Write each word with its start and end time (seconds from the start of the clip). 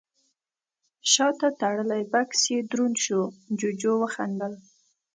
شاته 1.11 1.47
تړلی 1.61 2.03
بکس 2.11 2.39
يې 2.51 2.59
دروند 2.71 2.97
شو، 3.05 3.21
جُوجُو 3.59 3.93
وخندل: 4.01 4.53